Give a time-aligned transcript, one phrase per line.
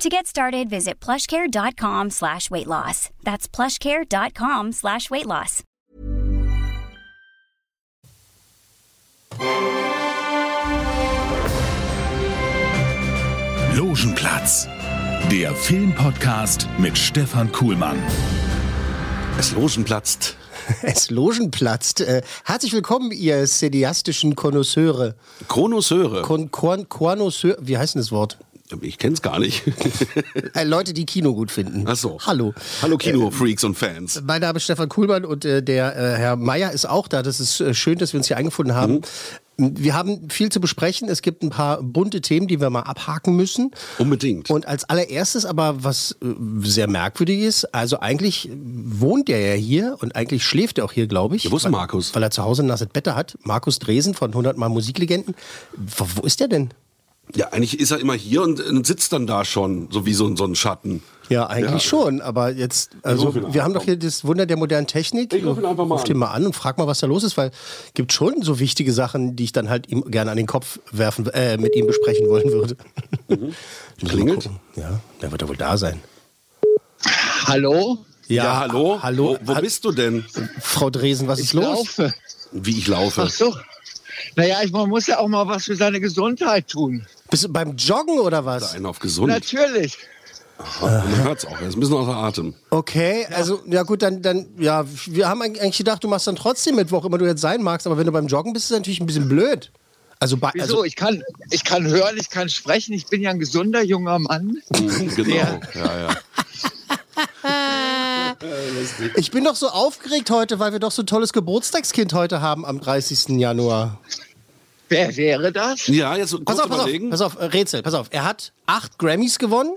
[0.00, 3.10] To get started, visit plushcare.com slash weight loss.
[3.22, 5.62] That's plushcare.com slash weight loss.
[13.74, 14.68] Logenplatz,
[15.30, 17.98] der Filmpodcast mit Stefan Kuhlmann.
[19.38, 20.36] Es Logenplatzt.
[20.82, 22.00] Es Logen platzt.
[22.00, 25.16] Äh, herzlich willkommen, ihr cineastischen Konnoisseure.
[25.48, 26.22] Chronoseure.
[26.22, 28.38] Kon Kon Konnoisseur- Wie heißt denn das Wort?
[28.82, 29.62] Ich kenn's gar nicht.
[30.54, 31.84] Äh, Leute, die Kino gut finden.
[31.86, 32.18] Ach so.
[32.26, 32.54] Hallo.
[32.82, 34.20] Hallo Kinofreaks und Fans.
[34.24, 37.22] Mein Name ist Stefan Kuhlmann und äh, der äh, Herr Meier ist auch da.
[37.22, 38.94] Das ist äh, schön, dass wir uns hier eingefunden haben.
[38.94, 39.02] Mhm.
[39.60, 41.08] Wir haben viel zu besprechen.
[41.08, 43.72] Es gibt ein paar bunte Themen, die wir mal abhaken müssen.
[43.98, 44.48] Unbedingt.
[44.50, 46.26] Und als allererstes aber, was äh,
[46.62, 51.06] sehr merkwürdig ist, also eigentlich wohnt er ja hier und eigentlich schläft er auch hier,
[51.06, 51.44] glaube ich.
[51.44, 52.14] Ja, wo ist weil, Markus?
[52.14, 53.36] Weil er zu Hause ein nasses Bett hat.
[53.42, 55.34] Markus Dresen von 100 Mal Musiklegenden.
[55.76, 56.70] Wo, wo ist der denn?
[57.34, 60.26] Ja, eigentlich ist er immer hier und, und sitzt dann da schon, so wie so,
[60.26, 61.02] ein- so ein Schatten.
[61.28, 61.88] Ja, eigentlich Ja.
[61.88, 65.32] schon, aber jetzt, also ihn an, wir haben doch hier das Wunder der modernen Technik.
[65.32, 66.08] Ich ruf ihn einfach mal Ruf an.
[66.08, 68.58] den mal an und frag mal, was da los ist, weil es gibt schon so
[68.58, 71.86] wichtige Sachen, die ich dann halt ihm gerne an den Kopf werfen, äh, mit ihm
[71.86, 72.76] besprechen wollen würde.
[73.28, 73.54] Wir Mhm.
[74.08, 74.50] Klingelt?
[74.74, 76.00] Ja, der wird ja wohl da sein.
[77.46, 77.98] Hallo?
[78.28, 78.98] Ja, hallo?
[79.02, 80.24] Hallo, Wo, wo Ha- bist du denn?
[80.60, 81.64] Frau Dresen, was ist Ich los?
[81.98, 82.14] laufe.
[82.52, 83.22] Wie ich laufe.
[83.22, 83.54] Ach so.
[84.36, 87.06] Naja, ich, man muss ja auch mal was für seine Gesundheit tun.
[87.30, 88.74] Bist du beim Joggen oder was?
[88.74, 89.28] Einen auf gesund.
[89.28, 89.98] Natürlich.
[90.80, 91.58] Man hört's auch.
[91.60, 92.54] Er ist ein bisschen außer Atem.
[92.70, 96.76] Okay, also ja gut, dann, dann, ja, wir haben eigentlich gedacht, du machst dann trotzdem
[96.76, 98.70] mit, wo auch immer du jetzt sein magst, aber wenn du beim Joggen bist, ist
[98.72, 99.70] das natürlich ein bisschen blöd.
[100.18, 100.64] Also, bei, Wieso?
[100.64, 102.92] also ich, kann, ich kann hören, ich kann sprechen.
[102.92, 104.58] Ich bin ja ein gesunder junger Mann.
[105.16, 105.34] Genau.
[105.34, 105.60] Ja.
[105.74, 106.16] Ja, ja.
[109.16, 112.66] ich bin doch so aufgeregt heute, weil wir doch so ein tolles Geburtstagskind heute haben
[112.66, 113.30] am 30.
[113.40, 113.98] Januar.
[114.90, 115.86] Wer wäre das?
[115.86, 117.10] Ja, jetzt kurz Pass auf, pass auf, überlegen.
[117.10, 118.08] pass auf, äh, Rätsel, pass auf.
[118.10, 119.76] Er hat acht Grammys gewonnen,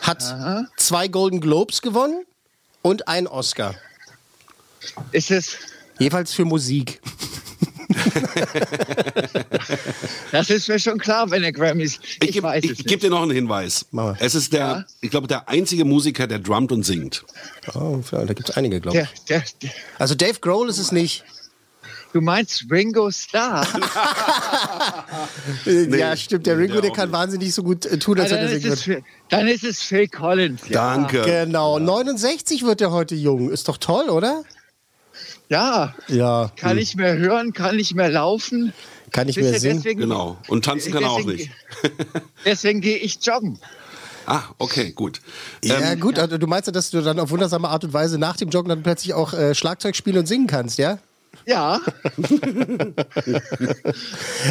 [0.00, 0.22] hat
[0.76, 2.24] zwei Golden Globes gewonnen
[2.82, 3.76] und einen Oscar.
[5.12, 5.56] Ist es,
[6.00, 7.00] Jeweils für Musik.
[10.32, 12.00] das ist mir schon klar, wenn er Grammys.
[12.20, 13.86] Ich, Ich gebe geb dir noch einen Hinweis.
[13.92, 14.16] Mach mal.
[14.18, 17.24] Es ist der, ich glaube, der einzige Musiker, der drummt und singt.
[17.74, 19.08] Oh, ja, da gibt es einige, glaube ich.
[19.26, 21.22] Der, der, der, Also Dave Grohl ist es nicht.
[22.12, 23.66] Du meinst Ringo Starr?
[25.66, 26.46] ja, stimmt.
[26.46, 27.18] Der Ringo, der kann nicht.
[27.18, 30.08] wahnsinnig so gut äh, tun, als dann, er ist singen es, dann ist es Phil
[30.08, 30.62] Collins.
[30.68, 30.94] Ja.
[30.94, 31.22] Danke.
[31.22, 33.50] Genau, 69 wird er heute jung.
[33.50, 34.44] Ist doch toll, oder?
[35.48, 38.72] Ja, Ja, kann nicht mehr hören, kann nicht mehr laufen.
[39.10, 39.76] kann ich ihr, singen.
[39.78, 40.38] deswegen, Genau.
[40.48, 41.50] Und tanzen kann er auch nicht.
[42.46, 43.58] Deswegen gehe ich joggen.
[44.24, 45.20] Ah, okay, gut.
[45.62, 48.18] Ja, Ähm, gut, also du meinst ja, dass du dann auf wundersame Art und Weise
[48.18, 50.98] nach dem Joggen dann plötzlich auch äh, Schlagzeug spielen und singen kannst, ja?
[51.46, 51.80] Ja,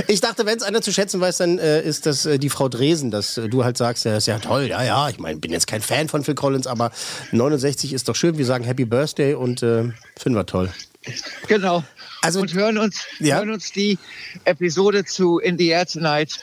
[0.08, 2.70] Ich dachte, wenn es einer zu schätzen weiß, dann äh, ist das äh, die Frau
[2.70, 5.52] Dresen, dass äh, du halt sagst, ja, ist ja toll, ja, ja, ich meine, bin
[5.52, 6.92] jetzt kein Fan von Phil Collins, aber
[7.32, 10.70] 69 ist doch schön, wir sagen Happy Birthday und äh, finden wir toll.
[11.48, 11.84] genau.
[12.22, 13.38] Also- und hören uns, Ja?
[13.38, 13.98] hören uns die
[14.46, 16.40] Episode zu In the Air Tonight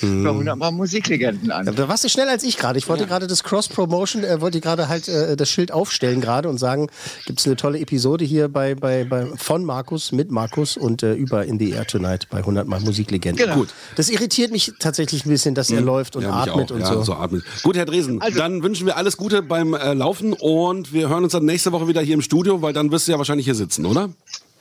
[0.00, 0.24] Hm.
[0.24, 1.66] bei 100 Mal Musiklegenden an.
[1.66, 2.78] Da warst du schneller als ich gerade.
[2.78, 6.58] Ich wollte gerade das Cross-Promotion, äh, wollte gerade halt äh, das Schild aufstellen gerade und
[6.58, 6.88] sagen,
[7.26, 11.14] gibt es eine tolle Episode hier bei, bei, bei, von Markus, mit Markus und äh,
[11.14, 13.44] über In the Air Tonight bei 100 Mal Musiklegenden.
[13.44, 13.58] Genau.
[13.60, 13.68] Gut.
[13.96, 17.02] Das irritiert mich tatsächlich ein bisschen, dass er läuft und ja, atmet und ja, so.
[17.02, 17.44] so atmet.
[17.62, 21.24] Gut, Herr Dresen, Also- dann wünschen wir alles Gute beim äh, Laufen und wir hören
[21.24, 23.54] uns dann nächste Woche wieder hier im Studio, weil dann wirst du ja wahrscheinlich hier
[23.54, 24.10] sitzen, oder?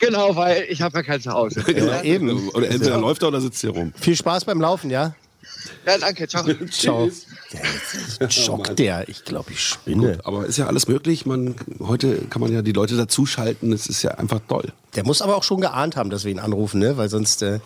[0.02, 1.64] Genau, weil ich habe ja kein Zuhause.
[1.76, 2.50] Ja, eben.
[2.50, 3.94] Oder entweder läuft er oder sitzt hier rum.
[4.00, 5.16] Viel Spaß beim Laufen, ja?
[5.86, 6.46] Ja, danke, ciao.
[6.72, 7.10] Ciao.
[8.30, 9.08] Schockt der.
[9.10, 10.20] Ich glaube, ich spinne.
[10.24, 11.26] Aber ist ja alles möglich.
[11.26, 13.72] Man, heute kann man ja die Leute dazuschalten.
[13.74, 14.72] Es ist ja einfach toll.
[14.96, 16.98] Der muss aber auch schon geahnt haben, dass wir ihn anrufen, ne?
[16.98, 17.42] Weil sonst.
[17.42, 17.60] Äh,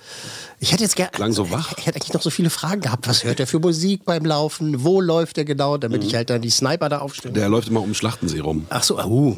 [0.60, 1.12] ich hätte jetzt gerne.
[1.12, 1.74] Klang so wach.
[1.78, 3.08] Ich hätte eigentlich noch so viele Fragen gehabt.
[3.08, 4.84] Was hört er für Musik beim Laufen?
[4.84, 5.78] Wo läuft er genau?
[5.78, 6.08] Damit Mhm.
[6.08, 7.34] ich halt dann die Sniper da aufstelle.
[7.34, 8.68] Der läuft immer um Schlachtensee rum.
[8.70, 9.36] Ach so, uh.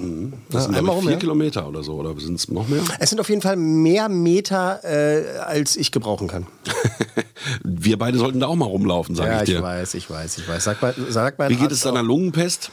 [0.49, 1.17] Das sind Ja, glaube einmal ich, rum, vier ja.
[1.19, 1.93] Kilometer oder so.
[1.93, 2.81] Oder sind es noch mehr?
[2.99, 6.45] Es sind auf jeden Fall mehr Meter, äh, als ich gebrauchen kann.
[7.63, 9.63] Wir beide sollten da auch mal rumlaufen, sage ja, ich ich dir.
[9.63, 10.63] weiß, ich weiß, ich weiß.
[10.63, 12.69] Sag mal, sag mal Wie geht es deiner Lungenpest?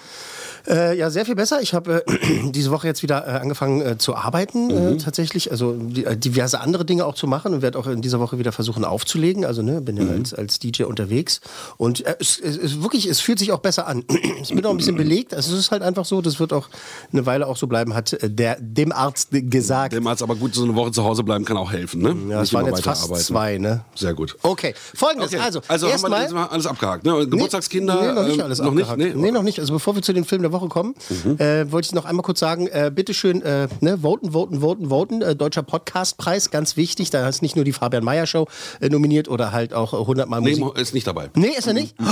[0.67, 1.61] Äh, ja, sehr viel besser.
[1.61, 5.51] Ich habe äh, diese Woche jetzt wieder äh, angefangen äh, zu arbeiten, äh, tatsächlich.
[5.51, 8.39] Also die, äh, diverse andere Dinge auch zu machen und werde auch in dieser Woche
[8.39, 9.45] wieder versuchen aufzulegen.
[9.45, 11.41] Also ne, bin ja als, als DJ unterwegs.
[11.77, 14.05] Und es, es, es wirklich, es fühlt sich auch besser an.
[14.43, 15.35] es bin auch ein bisschen belegt.
[15.35, 16.69] Also es ist halt einfach so, das wird auch
[17.13, 19.93] eine Weile auch so bleiben, hat der dem Arzt gesagt.
[19.93, 22.17] Dem Arzt aber gut, so eine Woche zu Hause bleiben kann auch helfen, ne?
[22.29, 23.85] ja, es waren jetzt fast zwei, ne?
[23.95, 24.37] Sehr gut.
[24.43, 25.33] Okay, folgendes.
[25.33, 25.43] Okay.
[25.43, 27.05] Also, also haben wir mal alles abgehakt.
[27.05, 27.27] Ne?
[27.27, 28.01] Geburtstagskinder.
[28.01, 28.99] Nee, noch nicht alles noch abgehakt.
[28.99, 29.17] nicht?
[29.17, 29.31] Nee.
[29.31, 29.59] noch nicht.
[29.61, 30.95] Also bevor wir zu den Filmen Woche kommen,
[31.39, 35.21] äh, wollte ich noch einmal kurz sagen, äh, bitteschön, äh, ne, voten, voten, voten, voten.
[35.21, 37.11] Äh, Deutscher Podcastpreis, ganz wichtig.
[37.11, 38.47] Da ist nicht nur die Fabian Meyer Show
[38.81, 40.65] äh, nominiert oder halt auch äh, 100 Mal Nee, Musik.
[40.65, 41.29] Mo- ist nicht dabei.
[41.35, 41.95] Nee, ist er nicht?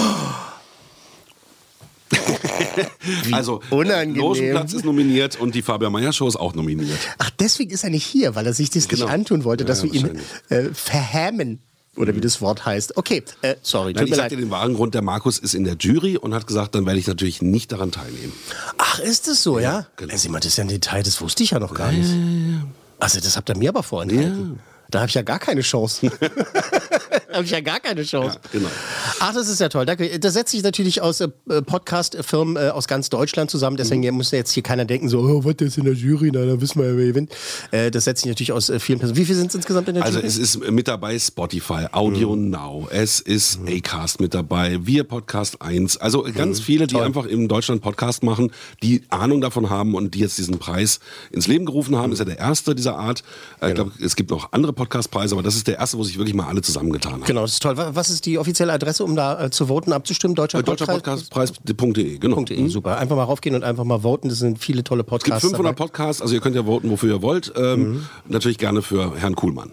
[3.32, 4.16] Also, unangenehm.
[4.16, 6.98] Logenplatz ist nominiert und die Fabian Meyer Show ist auch nominiert.
[7.18, 9.04] Ach, deswegen ist er nicht hier, weil er sich das Genau.
[9.04, 10.18] nicht antun wollte, dass Ja, wir ihn
[10.48, 11.60] äh, verhämen.
[11.96, 12.96] Oder wie das Wort heißt.
[12.96, 14.32] Okay, äh, sorry, Nein, ich mir sag leid.
[14.32, 16.98] dir den wahren Grund, der Markus ist in der Jury und hat gesagt, dann werde
[16.98, 18.32] ich natürlich nicht daran teilnehmen.
[18.78, 19.86] Ach, ist es so, ja?
[19.96, 20.12] genau.
[20.12, 22.10] Ja, sieh mal, das ist ja ein Detail, das wusste ich ja noch gar nicht.
[22.98, 24.60] Also, das habt ihr mir aber vorenthalten.
[24.90, 26.10] Da habe ich ja gar keine Chance.
[27.32, 28.38] habe ich ja gar keine Chance.
[28.42, 28.68] Ja, genau.
[29.20, 29.86] Ach, das ist ja toll.
[29.86, 30.18] Danke.
[30.18, 31.28] Das setzt sich natürlich aus äh,
[31.82, 33.76] Podcast-Firmen äh, aus ganz Deutschland zusammen.
[33.76, 34.14] Deswegen Mhm.
[34.16, 36.30] muss ja jetzt hier keiner denken, so, oh, was ist in der Jury?
[36.32, 37.32] Na, da wissen wir ja, wer gewinnt.
[37.70, 39.16] Äh, das setzt sich natürlich aus äh, vielen Personen.
[39.18, 40.28] Wie viele sind es insgesamt in der Also Jury?
[40.28, 42.50] es ist mit dabei Spotify, Audio Mhm.
[42.50, 45.96] Now, es ist Acast mit dabei, wir Podcast 1.
[45.98, 46.62] Also ganz Mhm.
[46.64, 48.50] viele, die einfach in Deutschland Podcast machen,
[48.82, 51.00] die Ahnung davon haben und die jetzt diesen Preis
[51.30, 52.12] ins Leben gerufen haben.
[52.12, 53.22] Ist ja der erste dieser Art.
[53.60, 56.18] Äh, Ich glaube, es gibt noch andere Podcastpreise, aber das ist der erste, wo sich
[56.18, 57.76] wirklich mal alle zusammengetan Genau, das ist toll.
[57.76, 60.34] Wa- Was ist die offizielle Adresse, um da äh, zu voten, abzustimmen?
[60.34, 62.36] Deutscher, Äh, Deutscher Podcastpreis.de, genau.
[62.36, 62.68] Podcast.de.
[62.68, 62.98] Super.
[62.98, 64.28] Einfach mal raufgehen und einfach mal voten.
[64.28, 65.42] Das sind viele tolle Es gibt Podcasts.
[65.48, 65.84] 500 dabei.
[65.84, 67.52] Podcasts, also ihr könnt ja voten, wofür ihr wollt.
[67.56, 68.06] Ähm, Mhm.
[68.28, 69.70] Natürlich gerne für Herrn Kuhlmann.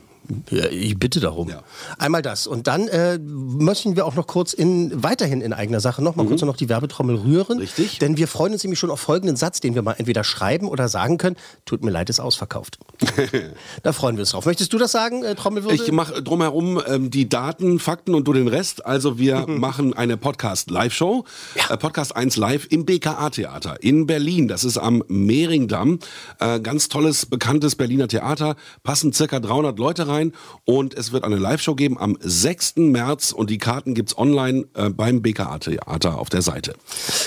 [0.52, 1.50] Ja, ich bitte darum.
[1.50, 1.64] Ja.
[1.98, 2.46] Einmal das.
[2.46, 6.26] Und dann äh, möchten wir auch noch kurz in, weiterhin in eigener Sache noch mal
[6.28, 7.56] kurz noch die Werbetrommel rühren.
[7.58, 7.62] Mhm.
[7.62, 7.98] Richtig.
[7.98, 10.88] Denn wir freuen uns nämlich schon auf folgenden Satz, den wir mal entweder schreiben oder
[10.88, 11.36] sagen können.
[11.66, 12.78] Tut mir leid, ist ausverkauft.
[13.84, 14.46] da freuen wir uns drauf.
[14.46, 15.76] Möchtest du das sagen, äh, Trommelwirbel?
[15.76, 18.86] Ich mache drumherum ähm, die Daten, Fakten und du den Rest.
[18.86, 21.24] Also wir machen eine Podcast-Live-Show.
[21.70, 24.48] Äh, Podcast 1 live im BKA-Theater in Berlin.
[24.48, 26.00] Das ist am Mehringdamm.
[26.40, 28.56] Äh, ganz tolles, bekanntes Berliner Theater.
[28.84, 30.34] Passen circa 300 Leute rein.
[30.66, 32.78] Und es wird eine Live-Show geben am 6.
[32.78, 33.32] März.
[33.32, 36.74] Und die Karten gibt's online äh, beim BKA-Theater auf der Seite.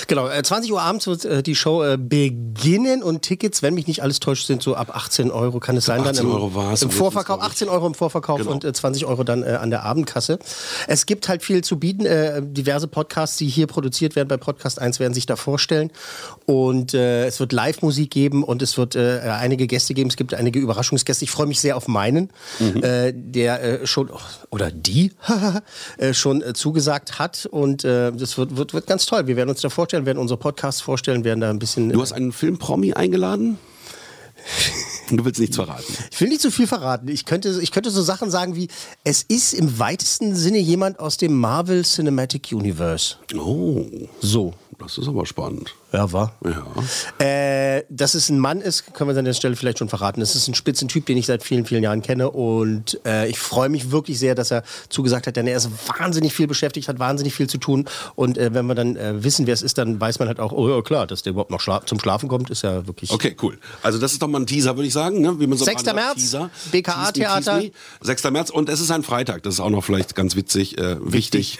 [0.06, 3.86] Genau, äh, 20 Uhr abends wird äh, die Show äh, beginnen und Tickets, wenn mich
[3.86, 6.00] nicht alles täuscht, sind so ab 18 Euro, kann es sein.
[6.00, 8.50] 18 dann im, Im Vorverkauf, ist, glaub ich- 18 Euro im Vorverkauf Genau.
[8.50, 10.38] und äh, 20 Euro dann äh, an der Abendkasse.
[10.88, 12.05] Es gibt halt viel zu bieten.
[12.05, 15.91] Äh, diverse Podcasts, die hier produziert werden bei Podcast 1, werden sich da vorstellen.
[16.47, 20.11] Und äh, es wird Live-Musik geben und es wird äh, einige Gäste geben.
[20.11, 21.25] Es gibt einige Überraschungsgäste.
[21.25, 22.82] Ich freue mich sehr auf meinen, Mhm.
[22.82, 24.11] äh, der schon,
[24.50, 25.12] oder die,
[26.12, 27.47] schon zugesagt hat.
[27.47, 29.26] Und das wird, wird, wird ganz toll.
[29.26, 31.91] Wir werden uns da vorstellen, werden unsere Podcasts vorstellen, werden da ein bisschen.
[31.91, 33.58] Du hast einen Filmpromi eingeladen?
[35.17, 35.85] Du willst nichts verraten.
[36.11, 37.09] Ich will nicht zu viel verraten.
[37.09, 38.69] Ich könnte, ich könnte so Sachen sagen wie,
[39.05, 43.17] es ist im weitesten Sinne jemand aus dem Marvel Cinematic Universe.
[43.37, 43.85] Oh,
[44.20, 44.55] So.
[44.79, 45.75] das ist aber spannend.
[45.93, 46.33] Ja, war.
[46.43, 47.25] Ja.
[47.25, 50.23] Äh, dass es ein Mann ist, können wir an der Stelle vielleicht schon verraten.
[50.23, 52.31] Es ist ein Spitzentyp, den ich seit vielen, vielen Jahren kenne.
[52.31, 55.69] Und äh, ich freue mich wirklich sehr, dass er zugesagt hat, denn er ist
[55.99, 57.85] wahnsinnig viel beschäftigt, hat wahnsinnig viel zu tun.
[58.15, 60.53] Und äh, wenn wir dann äh, wissen, wer es ist, dann weiß man halt auch,
[60.53, 63.11] oh ja, klar, dass der überhaupt noch schla zum Schlafen kommt, ist ja wirklich.
[63.11, 63.59] Okay, cool.
[63.83, 65.21] Also das ist doch mal ein Teaser, würde ich sagen.
[65.21, 65.39] Ne?
[65.41, 65.83] Wie man so 6.
[65.83, 66.50] sagt, März, Teaser.
[66.71, 67.61] BKA Tease me, Theater.
[67.61, 68.06] tease me.
[68.06, 68.25] 6.
[68.31, 69.43] März und es ist ein Freitag.
[69.43, 71.59] Das ist auch noch vielleicht ganz witzig, äh, wichtig.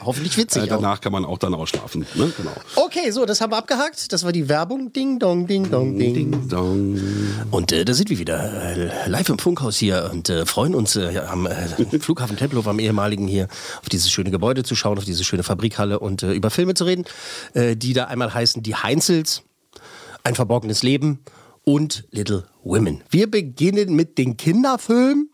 [0.00, 2.06] Hoffentlich witzig äh, danach kann man auch dann ausschlafen.
[2.14, 2.32] Ne?
[2.34, 2.54] Genau.
[2.76, 3.73] Okay, so, das haben wir abgehakt.
[4.08, 4.92] Das war die Werbung.
[4.92, 6.14] Ding, dong, ding, dong, ding.
[6.14, 6.98] Ding dong.
[7.50, 10.96] Und äh, da sind wir wieder äh, live im Funkhaus hier und äh, freuen uns
[10.96, 13.48] äh, am äh, Flughafen Tempelhof, am ehemaligen hier,
[13.80, 16.84] auf dieses schöne Gebäude zu schauen, auf diese schöne Fabrikhalle und äh, über Filme zu
[16.84, 17.04] reden,
[17.54, 19.42] die da einmal heißen Die Heinzels,
[20.22, 21.20] Ein verborgenes Leben
[21.64, 23.02] und Little Women.
[23.10, 25.30] Wir beginnen mit den Kinderfilmen.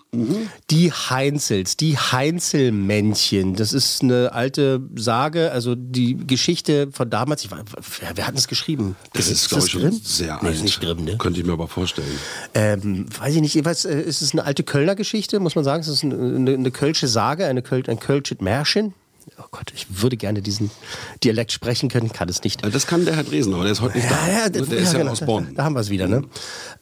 [0.71, 3.55] Die Heinzels, die Heinzelmännchen.
[3.55, 7.45] Das ist eine alte Sage, also die Geschichte von damals.
[7.45, 7.65] Ich, war-
[8.01, 8.97] wer, wer hat das geschrieben?
[9.13, 10.57] Das ist, glaube ich, schon sehr nee, alt.
[10.57, 11.17] Ist nicht Grimm, ne?
[11.17, 12.09] Könnte ich mir aber vorstellen.
[12.55, 15.81] Ähm, weiß ich nicht, jeweils äh, ist es eine alte Kölner Geschichte, muss man sagen.
[15.83, 18.95] Es ist eine, eine, eine kölsche Sage, eine Köl ein kölsches Märchen.
[19.53, 20.71] Oh Gott, ich würde gerne diesen
[21.25, 22.63] Dialekt sprechen können, kann es nicht.
[22.65, 24.29] Das kann der Herr Dresen, aber der ist heute nicht da.
[24.29, 25.55] Ja, ja, der ist ja genau, aus Bonn.
[25.57, 26.23] Da haben wir es wieder, ne?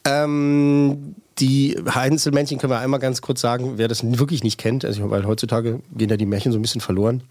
[0.05, 5.09] Ähm, die Einzelmännchen können wir einmal ganz kurz sagen, wer das wirklich nicht kennt, also,
[5.09, 7.23] weil heutzutage gehen ja die Märchen so ein bisschen verloren.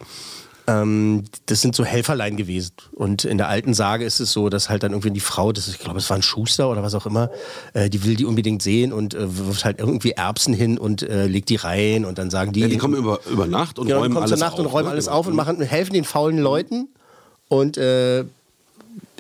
[0.68, 2.72] Ähm, das sind so Helferlein gewesen.
[2.92, 5.66] Und in der alten Sage ist es so, dass halt dann irgendwie die Frau, das
[5.66, 7.30] ist, ich glaube, es war ein Schuster oder was auch immer,
[7.72, 11.26] äh, die will die unbedingt sehen und äh, wirft halt irgendwie Erbsen hin und äh,
[11.26, 12.60] legt die rein und dann sagen die.
[12.60, 14.60] Ja, die kommen über, über Nacht und Genau, räumen kommen alles zur Nacht auf.
[14.60, 14.90] und räumen ne?
[14.92, 15.16] alles Genau.
[15.16, 16.88] auf und machen, helfen den faulen Leuten.
[17.48, 18.25] Und äh,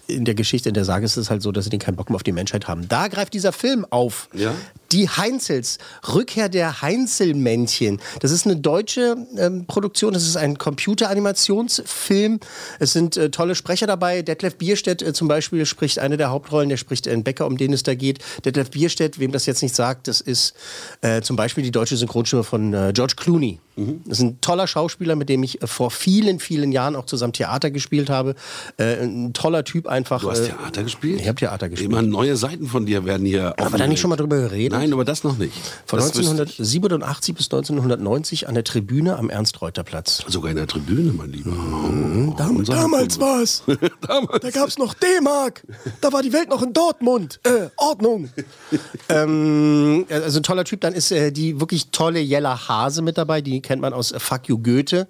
[0.06, 2.10] in der Geschichte, in der Sage ist es halt so, dass sie den keinen Bock
[2.10, 2.88] mehr auf die Menschheit haben.
[2.88, 4.28] Da greift dieser Film auf.
[4.34, 4.52] Ja?
[4.92, 5.78] Die Heinzels,
[6.14, 8.00] Rückkehr der Heinzelmännchen.
[8.20, 12.40] Das ist eine deutsche ähm, Produktion, das ist ein Computeranimationsfilm.
[12.78, 14.22] Es sind äh, tolle Sprecher dabei.
[14.22, 17.72] Detlef Bierstedt äh, zum Beispiel spricht eine der Hauptrollen, der spricht einen Bäcker, um den
[17.72, 18.20] es da geht.
[18.44, 20.54] Detlef Bierstedt, wem das jetzt nicht sagt, das ist
[21.02, 23.60] äh, zum Beispiel die deutsche Synchronstimme von äh, George Clooney.
[24.06, 27.32] Das ist ein toller Schauspieler, mit dem ich äh, vor vielen, vielen Jahren auch zusammen
[27.32, 28.34] Theater gespielt habe.
[28.76, 30.22] Äh, ein toller Typ einfach.
[30.22, 31.20] Du hast Theater gespielt?
[31.20, 31.90] Ich habe Theater gespielt.
[31.90, 33.54] Immer neue Seiten von dir werden hier.
[33.58, 34.77] Aber da nicht schon mal drüber geredet?
[34.78, 35.52] Nein, aber das noch nicht.
[35.86, 40.24] Von Das wüsste 1987 bis 1990 an der Tribüne am Ernst-Reuter-Platz.
[40.28, 41.50] Sogar in der Tribüne, mein Lieber.
[42.36, 43.26] Dam Unser damals Film.
[43.26, 43.62] war's.
[44.40, 45.62] Da gab's noch D-Mark.
[46.00, 47.40] Da war die Welt noch in Dortmund.
[47.44, 48.30] Äh, Ordnung.
[49.08, 50.80] ähm, also ein toller Typ.
[50.80, 53.40] Dann ist äh, die wirklich tolle Jella Hase mit dabei.
[53.40, 55.06] Die kennt man aus äh, Fuck You Goethe.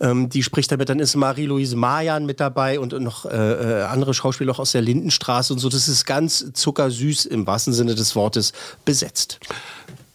[0.00, 3.82] Ähm, die spricht damit, dann ist Marie-Louise Mayan mit dabei und, und noch äh, äh,
[3.84, 5.68] andere Schauspieler auch aus der Lindenstraße und so.
[5.68, 8.52] Das ist ganz zuckersüß im wahrsten Sinne des Wortes
[8.84, 9.38] besetzt.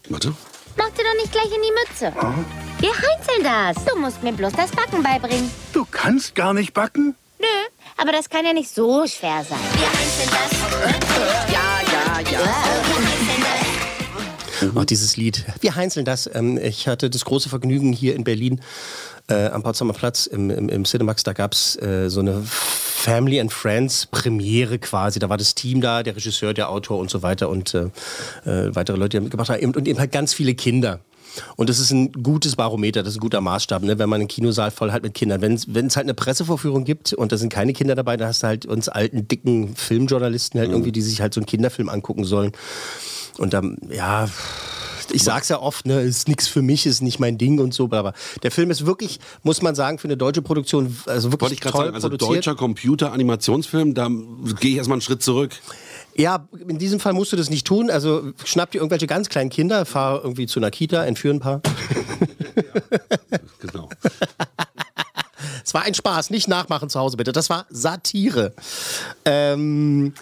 [0.09, 0.33] Warte.
[0.77, 2.13] Mach dir doch nicht gleich in die Mütze.
[2.79, 3.83] Wir heinzeln das.
[3.85, 5.49] Du musst mir bloß das Backen beibringen.
[5.73, 7.15] Du kannst gar nicht backen?
[7.39, 7.45] Nö,
[7.97, 9.57] aber das kann ja nicht so schwer sein.
[9.73, 10.57] Wir heinzeln das.
[11.51, 12.29] Ja, ja, ja.
[12.31, 13.43] Wir heinzeln
[14.61, 14.75] das.
[14.75, 15.45] Auch dieses Lied.
[15.61, 16.29] Wir heinzeln das.
[16.33, 18.61] Ähm, ich hatte das große Vergnügen hier in Berlin
[19.29, 21.23] äh, am Potsdamer Platz im, im, im Cinemax.
[21.23, 25.19] Da gab es äh, so eine Family and Friends Premiere quasi.
[25.19, 27.89] Da war das Team da, der Regisseur, der Autor und so weiter und äh,
[28.45, 29.75] äh, weitere Leute, die da mitgemacht haben.
[29.75, 30.99] Und eben halt ganz viele Kinder.
[31.55, 33.99] Und das ist ein gutes Barometer, das ist ein guter Maßstab, ne?
[33.99, 35.41] wenn man einen Kinosaal voll hat mit Kindern.
[35.41, 38.47] Wenn es halt eine Pressevorführung gibt und da sind keine Kinder dabei, dann hast du
[38.47, 42.51] halt uns alten, dicken Filmjournalisten halt irgendwie, die sich halt so einen Kinderfilm angucken sollen.
[43.37, 44.27] Und dann, ja,
[45.11, 47.85] ich sag's ja oft, ne, ist nichts für mich, ist nicht mein Ding und so,
[47.85, 48.13] aber
[48.43, 51.61] der Film ist wirklich, muss man sagen, für eine deutsche Produktion, also wirklich Wollte ich
[51.61, 52.37] gerade toll sagen, also produziert.
[52.37, 54.09] deutscher Computer-Animationsfilm, da
[54.59, 55.51] gehe ich erstmal einen Schritt zurück.
[56.17, 57.89] Ja, in diesem Fall musst du das nicht tun.
[57.89, 61.61] Also schnapp dir irgendwelche ganz kleinen Kinder, fahr irgendwie zu einer Kita, entführ ein paar.
[63.59, 63.89] Genau.
[65.63, 67.33] Es war ein Spaß, nicht nachmachen zu Hause bitte.
[67.33, 68.53] Das war Satire.
[69.25, 70.13] Ähm,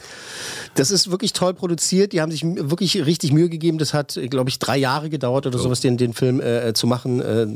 [0.73, 2.13] das ist wirklich toll produziert.
[2.13, 3.77] Die haben sich wirklich richtig Mühe gegeben.
[3.77, 7.21] Das hat, glaube ich, drei Jahre gedauert oder sowas, den, den Film äh, zu machen.
[7.21, 7.47] Äh,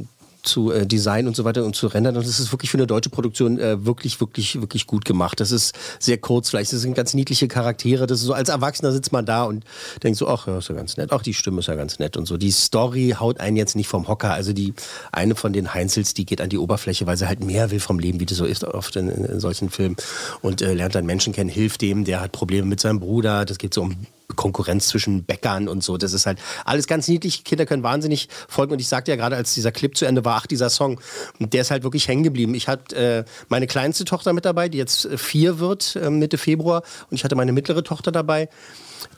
[0.44, 2.16] zu äh, Design und so weiter und zu rendern.
[2.18, 5.40] Und das ist wirklich für eine deutsche Produktion äh, wirklich, wirklich, wirklich gut gemacht.
[5.40, 6.72] Das ist sehr kurz vielleicht.
[6.72, 8.08] Das sind ganz niedliche Charaktere.
[8.08, 9.64] Das ist so, als Erwachsener sitzt man da und
[10.04, 11.12] denkt so, ach, ja, ist ja ganz nett.
[11.12, 12.38] Auch die Stimme ist ja ganz nett und so.
[12.38, 14.34] Die Story haut einen jetzt nicht vom Hocker.
[14.34, 14.74] Also die,
[15.12, 18.00] eine von den Heinzels, die geht an die Oberfläche, weil sie halt mehr will vom
[18.00, 19.98] Leben, wie das so ist oft in, in, in solchen Filmen.
[20.42, 23.46] Und äh, lernt dann Menschen kennen, hilft dem, der hat Probleme mit seinem Bruder.
[23.46, 23.96] Das geht so um
[24.36, 25.98] Konkurrenz zwischen Bäckern und so.
[25.98, 27.44] Das ist halt alles ganz niedlich.
[27.44, 28.74] Kinder können wahnsinnig folgen.
[28.74, 31.00] Und ich sagte ja gerade, als dieser Clip zu Ende war, ach, dieser Song,
[31.40, 32.54] und der ist halt wirklich hängen geblieben.
[32.54, 36.38] Ich hatte äh, meine kleinste Tochter mit dabei, die jetzt äh, vier wird, äh, Mitte
[36.38, 36.84] Februar.
[37.10, 38.50] Und ich hatte meine mittlere Tochter dabei.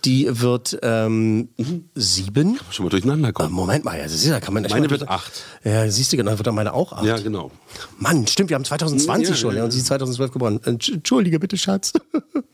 [0.05, 1.49] Die wird ähm,
[1.95, 2.59] sieben.
[2.71, 3.51] Schon mal durcheinander kommen.
[3.53, 5.31] Moment mal, ja, das ist, da kann man Meine wird acht.
[5.63, 7.05] Ja, siehst du, genau, wird dann meine auch acht.
[7.05, 7.51] Ja, genau.
[7.97, 10.59] Mann, stimmt, wir haben 2020 Ja, schon, ja, ja, und sie ist 2012 geboren.
[10.59, 11.93] Entsch- Entschuldige bitte, Schatz.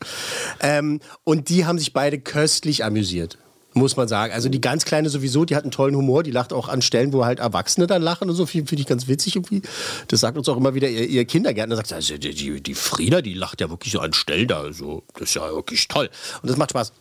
[0.60, 3.38] ähm, und die haben sich beide köstlich amüsiert.
[3.74, 4.32] Muss man sagen.
[4.32, 7.12] Also die ganz Kleine sowieso, die hat einen tollen Humor, die lacht auch an Stellen,
[7.12, 9.62] wo halt Erwachsene dann lachen und so, finde find ich ganz witzig irgendwie.
[10.08, 13.20] Das sagt uns auch immer wieder ihr, ihr Kindergärtner, sagt, also die, die, die Frieda,
[13.20, 16.08] die lacht ja wirklich so an Stellen da, also, das ist ja wirklich toll.
[16.42, 16.92] Und das macht Spaß.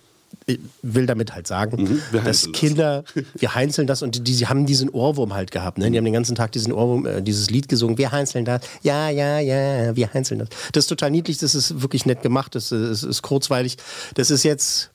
[0.45, 2.59] Ich will damit halt sagen, Mhm, dass heinzeln das.
[2.59, 3.03] Kinder,
[3.37, 5.77] wir heinzeln das und die, die haben diesen Ohrwurm halt gehabt.
[5.77, 5.91] Ne?
[5.91, 9.09] Die haben den ganzen Tag diesen Ohrwurm, äh, dieses Lied gesungen, wir heinzeln das, ja,
[9.09, 10.49] ja, ja, wir heinzeln das.
[10.71, 13.77] Das ist total niedlich, das ist wirklich nett gemacht, das ist, ist kurzweilig.
[14.15, 14.91] Das ist jetzt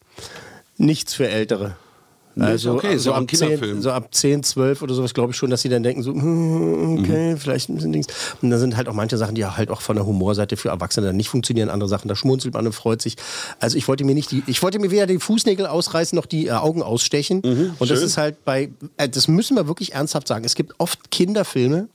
[0.79, 1.77] nichts für Ältere.
[2.37, 3.83] Ist okay, so, ein ab 10, Kinderfilm.
[3.83, 6.99] so ab 10, 12 oder sowas, glaube ich schon, dass sie dann denken, so, hm,
[6.99, 8.07] okay, vielleicht ein bisschen Dings.
[8.41, 11.09] Und da sind halt auch manche Sachen, die halt auch von der Humorseite für Erwachsene
[11.09, 11.69] dann nicht funktionieren.
[11.69, 13.17] Andere Sachen, da schmunzelt man und freut sich.
[13.61, 16.47] Also ich wollte mir nicht die, ich wollte mir weder die Fußnägel ausreißen noch die
[16.47, 17.41] äh, Augen ausstechen.
[17.79, 18.07] und das schön.
[18.07, 20.45] ist halt bei, äh, das müssen wir wirklich ernsthaft sagen.
[20.45, 21.89] Es gibt oft Kinderfilme,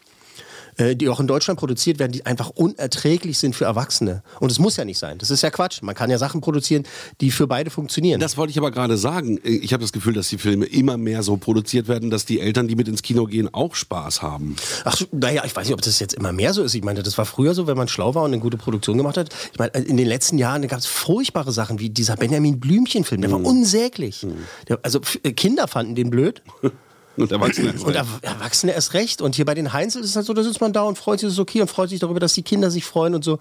[0.77, 4.23] die auch in Deutschland produziert werden, die einfach unerträglich sind für Erwachsene.
[4.39, 5.17] Und es muss ja nicht sein.
[5.17, 5.81] Das ist ja Quatsch.
[5.81, 6.83] Man kann ja Sachen produzieren,
[7.21, 8.19] die für beide funktionieren.
[8.19, 9.39] Das wollte ich aber gerade sagen.
[9.43, 12.67] Ich habe das Gefühl, dass die Filme immer mehr so produziert werden, dass die Eltern,
[12.67, 14.55] die mit ins Kino gehen, auch Spaß haben.
[14.83, 16.75] Ach, naja, ich weiß nicht, ob das jetzt immer mehr so ist.
[16.75, 19.17] Ich meine, das war früher so, wenn man schlau war und eine gute Produktion gemacht
[19.17, 19.29] hat.
[19.53, 23.21] Ich meine, in den letzten Jahren gab es furchtbare Sachen, wie dieser Benjamin Blümchen-Film.
[23.21, 24.25] Der war unsäglich.
[24.67, 26.41] Der, also äh, Kinder fanden den blöd
[27.17, 27.73] Und Erwachsene.
[27.83, 29.21] und Er- Erwachsene erst recht.
[29.21, 31.19] Und hier bei den Heinzel ist es halt so, da sitzt man da und freut
[31.19, 33.39] sich, das ist okay und freut sich darüber, dass die Kinder sich freuen und so.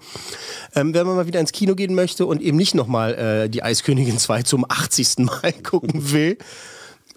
[0.75, 3.13] Ähm, wenn man mal wieder ins Kino gehen möchte und eben nicht nochmal
[3.45, 5.19] äh, die Eiskönigin 2 zum 80.
[5.19, 6.37] Mal gucken will,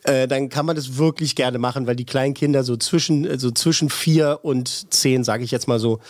[0.05, 3.39] äh, dann kann man das wirklich gerne machen, weil die kleinen Kinder so zwischen, äh,
[3.39, 6.01] so zwischen vier und zehn, sage ich jetzt mal so,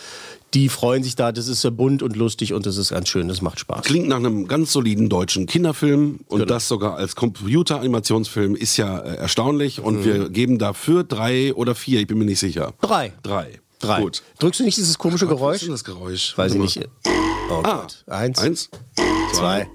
[0.53, 1.31] die freuen sich da.
[1.31, 3.27] Das ist sehr bunt und lustig und das ist ganz schön.
[3.29, 3.85] Das macht Spaß.
[3.85, 6.45] Klingt nach einem ganz soliden deutschen Kinderfilm und Genau.
[6.53, 10.05] das sogar als Computeranimationsfilm ist ja äh, erstaunlich und Mhm.
[10.05, 12.73] wir geben dafür drei oder vier, ich bin mir nicht sicher.
[12.81, 13.13] Drei.
[13.23, 13.59] Drei.
[13.79, 14.01] Drei.
[14.01, 14.21] Gut.
[14.39, 15.55] Drückst du nicht dieses komische Was Geräusch?
[15.55, 16.37] ist denn das Geräusch?
[16.37, 16.79] Weiß ich nicht.
[17.49, 18.03] Oh Ah, Gott.
[18.07, 18.69] Eins, eins,
[19.33, 19.67] zwei.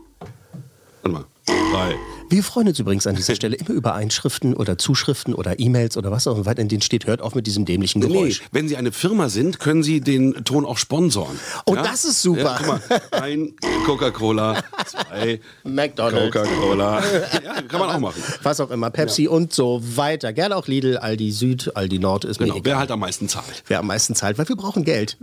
[1.02, 1.94] warte mal, drei.
[2.28, 6.10] Wir freuen uns übrigens an dieser Stelle immer über Einschriften oder Zuschriften oder E-Mails oder
[6.10, 8.42] was auch immer, in denen steht, hört auf mit diesem dämlichen Nee, Geräusch.
[8.52, 11.38] wenn Sie eine Firma sind, können Sie den Ton auch sponsoren.
[11.66, 12.58] Oh, das ist super.
[12.60, 13.54] Ja, guck mal, ein
[13.84, 16.32] Coca-Cola, zwei McDonald's.
[16.34, 17.02] Coca-Cola.
[17.44, 18.22] Ja, kann man auch machen.
[18.42, 20.32] Was auch immer, Pepsi und so weiter.
[20.32, 22.80] Gerne auch Lidl, Aldi Süd, Aldi Nord ist Genau, mir wer egal.
[22.80, 23.62] halt am meisten zahlt.
[23.66, 25.16] Wer am meisten zahlt, weil wir brauchen Geld.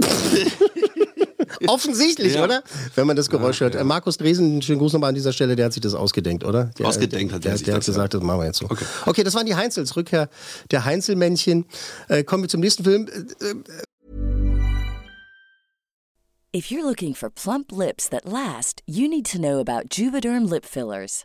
[1.66, 2.44] Offensichtlich, Ja.
[2.44, 2.62] oder?
[2.94, 3.74] Wenn man das Geräusch hört.
[3.74, 6.70] Äh, Markus Dresen, schönen Gruß nochmal an dieser Stelle, der hat sich das ausgedenkt, oder?
[6.78, 8.66] Der, Ausgedenkt hat der, er sich der das, hat gesagt, das machen wir jetzt so.
[8.66, 8.84] Okay.
[9.06, 10.28] Okay, das waren die Heinzels, Rückkehr
[10.70, 11.66] der Heinzelmännchen.
[12.08, 13.06] Äh, kommen wir zum nächsten Film.
[13.08, 13.54] Äh,
[16.56, 20.64] If you're looking for plump lips that last, you need to know about Juvederm lip
[20.64, 21.24] fillers.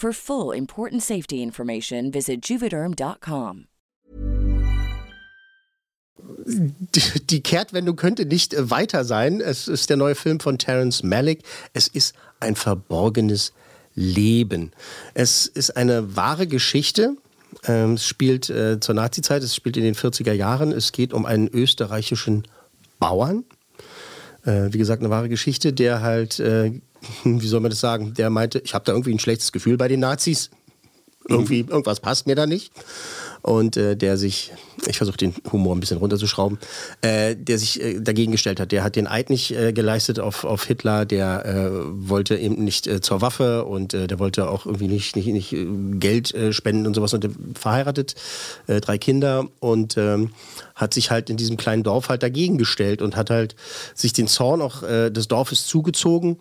[0.00, 3.66] For full important safety information, visit juvederm.com.
[7.28, 9.42] die, Kehrtwendung könnte nicht äh, weiter sein.
[9.42, 11.42] Es ist der neue Film von Terence Malick.
[11.74, 13.52] Es ist ein verborgenes
[13.94, 14.72] Leben.
[15.12, 17.16] Es ist eine wahre Geschichte.
[17.64, 20.72] Ähm, es spielt äh, zur Nazizeit, es spielt in den 40er Jahren.
[20.72, 22.48] Es geht um einen österreichischen
[22.98, 23.44] Bauern.
[24.46, 26.40] Äh, wie gesagt, eine wahre Geschichte, der halt,
[27.24, 29.88] wie soll man das sagen, der meinte, ich habe da irgendwie ein schlechtes Gefühl bei
[29.88, 30.50] den Nazis.
[31.28, 32.72] Irgendwie, irgendwas passt mir da nicht.
[33.42, 34.52] Und äh, der sich,
[34.86, 36.58] ich versuche den Humor ein bisschen runterzuschrauben,
[37.00, 38.72] äh, der sich äh, dagegen gestellt hat.
[38.72, 41.70] Der hat den Eid nicht äh, geleistet auf, auf Hitler, der äh,
[42.08, 45.56] wollte eben nicht äh, zur Waffe und der wollte auch irgendwie nicht, nicht, nicht
[46.00, 47.14] Geld spenden und sowas.
[47.14, 48.14] Und der verheiratet,
[48.66, 50.32] drei Kinder und ähm,
[50.74, 53.56] hat sich halt in diesem kleinen Dorf halt dagegen gestellt und hat halt
[53.94, 56.38] sich den Zorn auch des Dorfes zugezogen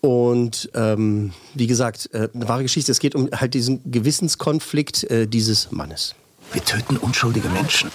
[0.00, 2.92] und ähm, wie gesagt, äh, eine wahre Geschichte.
[2.92, 6.14] Es geht um halt diesen Gewissenskonflikt äh, dieses Mannes.
[6.52, 7.90] Wir töten unschuldige Menschen,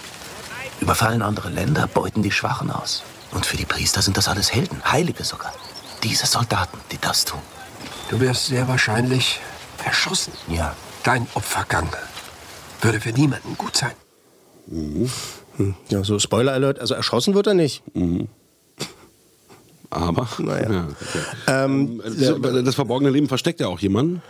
[0.81, 3.03] überfallen andere Länder, beuten die Schwachen aus.
[3.31, 5.53] Und für die Priester sind das alles Helden, Heilige sogar.
[6.03, 7.39] Diese Soldaten, die das tun.
[8.09, 9.39] Du wirst sehr wahrscheinlich
[9.83, 10.33] erschossen.
[10.49, 11.89] Ja, Dein Opfergang
[12.81, 13.91] würde für niemanden gut sein.
[14.67, 15.75] Hm.
[15.89, 16.79] Ja, so Spoiler Alert.
[16.79, 17.83] Also erschossen wird er nicht.
[19.93, 20.71] Aber, Naja.
[20.71, 21.19] ja, okay.
[21.47, 24.21] Ähm, der, das verborgene Leben versteckt ja auch jemanden.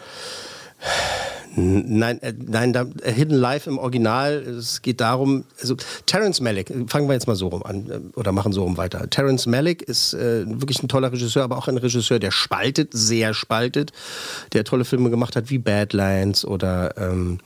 [1.56, 5.76] Nein, äh, nein, da, äh, Hidden Life im Original, es geht darum, also
[6.08, 9.08] Terence Malick, fangen wir jetzt mal so rum an äh, oder machen so rum weiter.
[9.10, 13.36] Terence Malick ist äh, wirklich ein toller Regisseur, aber auch ein Regisseur, der spaltet, sehr
[13.36, 13.92] spaltet,
[14.54, 17.39] der tolle Filme gemacht hat wie Badlands oder ähm,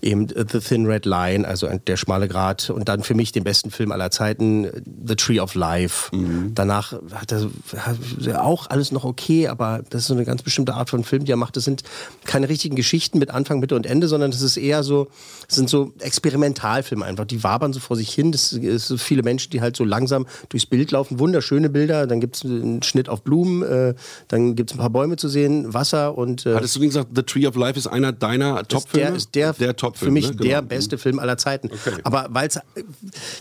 [0.00, 3.70] eben The Thin Red Line, also der schmale Grat und dann für mich den besten
[3.70, 6.10] Film aller Zeiten, äh, The Tree of Life.
[6.54, 10.42] Danach hat er, hat er auch alles noch okay, aber das ist so eine ganz
[10.42, 11.56] bestimmte Art von Film, die er macht.
[11.56, 11.82] Das sind
[12.24, 15.08] keine richtigen Geschichten mit Anfang, Mitte und Ende, sondern das ist eher so,
[15.48, 17.24] sind so Experimentalfilme einfach.
[17.24, 18.30] Die wabern so vor sich hin.
[18.32, 21.18] Das ist so viele Menschen, die halt so langsam durchs Bild laufen.
[21.18, 22.06] Wunderschöne Bilder.
[22.06, 23.62] Dann gibt es einen Schnitt auf Blumen.
[23.62, 23.94] Äh,
[24.28, 26.46] dann gibt es ein paar Bäume zu sehen, Wasser und.
[26.46, 29.06] Äh, Hattest du gesagt, The Tree of Life ist einer deiner Top-Filme?
[29.08, 30.36] der ist der, der Top für mich ne?
[30.36, 30.68] der Genau.
[30.68, 31.70] beste Film aller Zeiten.
[31.72, 31.98] Okay.
[32.04, 32.58] Aber weil's,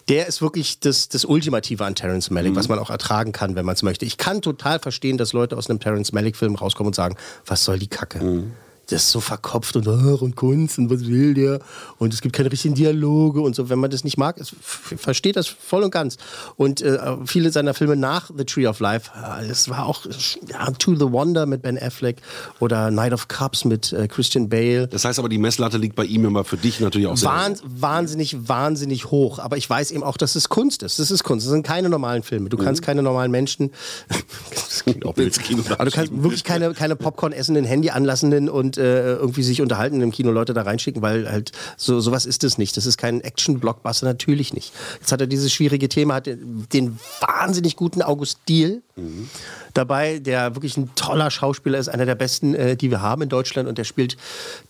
[0.07, 2.55] der ist wirklich das, das Ultimative an Terence Malick, Mhm.
[2.55, 4.05] was man auch ertragen kann, wenn man es möchte.
[4.05, 7.63] Ich kann total verstehen, dass Leute aus einem Terence Malick Film rauskommen und sagen, was
[7.65, 8.23] soll die Kacke?
[8.23, 8.51] Mhm.
[8.89, 11.59] Das ist so verkopft und, und Kunst und was will der?
[11.97, 13.69] Und es gibt keine richtigen Dialoge und so.
[13.69, 16.17] Wenn man das nicht mag, es versteht das voll und ganz.
[16.55, 19.11] Und äh, viele seiner Filme nach The Tree of Life,
[19.49, 20.05] es war auch
[20.47, 22.17] ja, To the Wonder mit Ben Affleck
[22.59, 24.87] oder Night of Cups mit äh, Christian Bale.
[24.87, 27.55] Das heißt aber, die Messlatte liegt bei ihm immer für dich natürlich auch sehr Wahn,
[27.63, 29.39] Wahnsinnig, wahnsinnig hoch.
[29.39, 30.99] Aber ich weiß eben auch, dass es Kunst ist.
[30.99, 31.45] Das ist Kunst.
[31.45, 32.49] Das sind keine normalen Filme.
[32.49, 32.63] Du mhm.
[32.63, 33.71] kannst keine normalen Menschen.
[34.49, 35.15] das klingt auch
[35.69, 40.01] aber du kannst wirklich keine, keine Popcorn essenden, Handy anlassenden und äh, irgendwie sich unterhalten
[40.01, 42.75] im Kino Leute da reinschicken, weil halt so sowas ist es nicht.
[42.77, 44.73] Das ist kein Action-Blockbuster, natürlich nicht.
[44.99, 49.29] Jetzt hat er dieses schwierige Thema, hat den wahnsinnig guten August Diel mhm.
[49.73, 53.29] dabei, der wirklich ein toller Schauspieler ist, einer der besten, äh, die wir haben in
[53.29, 54.17] Deutschland und der spielt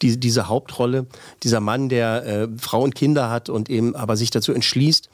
[0.02, 1.06] die, diese Hauptrolle,
[1.44, 5.10] dieser Mann, der äh, Frau und Kinder hat und eben aber sich dazu entschließt,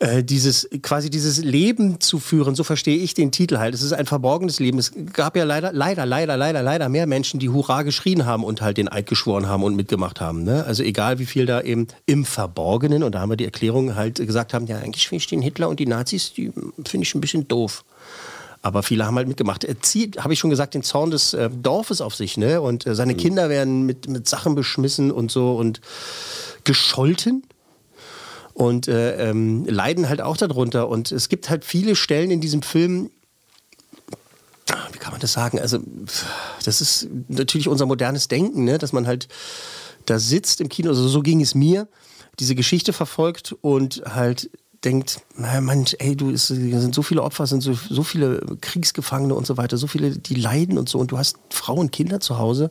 [0.00, 3.74] äh, dieses quasi dieses Leben zu führen, so verstehe ich den Titel halt.
[3.74, 4.78] Es ist ein verborgenes Leben.
[4.78, 8.62] Es gab ja leider, leider, leider, leider, leider mehr Menschen, die Hurra geschrien haben und
[8.62, 10.42] halt den Eid geschworen haben und mitgemacht haben.
[10.42, 10.64] Ne?
[10.64, 14.16] Also egal wie viel da eben im Verborgenen, und da haben wir die Erklärung halt
[14.16, 16.50] gesagt haben, ja eigentlich finde ich den Hitler und die Nazis, die
[16.86, 17.84] finde ich ein bisschen doof.
[18.62, 19.64] Aber viele haben halt mitgemacht.
[19.64, 22.62] Er zieht, habe ich schon gesagt, den Zorn des äh, Dorfes auf sich, ne?
[22.62, 23.18] Und äh, seine mhm.
[23.18, 25.82] Kinder werden mit, mit Sachen beschmissen und so und
[26.64, 27.42] gescholten
[28.60, 30.90] und äh, ähm, leiden halt auch darunter.
[30.90, 33.10] Und es gibt halt viele Stellen in diesem Film,
[34.92, 35.58] wie kann man das sagen?
[35.58, 35.78] Also,
[36.62, 38.76] das ist natürlich unser modernes Denken, ne?
[38.76, 39.28] dass man halt
[40.04, 41.88] da sitzt im Kino, also so ging es mir,
[42.38, 44.50] diese Geschichte verfolgt und halt
[44.84, 48.42] denkt, naja, Mensch, ey, du, es sind so viele Opfer, es sind so, so viele
[48.60, 52.20] Kriegsgefangene und so weiter, so viele, die leiden und so und du hast Frauen, Kinder
[52.20, 52.70] zu Hause